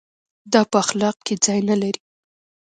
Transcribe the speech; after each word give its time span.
دا 0.51 0.61
په 0.71 0.77
اخلاق 0.83 1.17
کې 1.25 1.35
ځای 1.45 1.59
نه 1.69 1.75
لري. 1.81 1.99